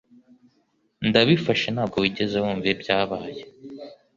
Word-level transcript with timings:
Ndabifashe 1.07 1.67
ntabwo 1.71 1.97
wigeze 2.03 2.35
wumva 2.43 2.67
ibyabaye 2.75 3.43